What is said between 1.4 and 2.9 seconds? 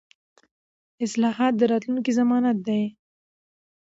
د راتلونکي ضمانت دي